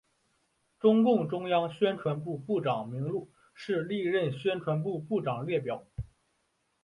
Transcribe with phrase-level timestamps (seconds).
[0.79, 5.85] 中共中央宣传部部长名录是历任宣传部部长列表。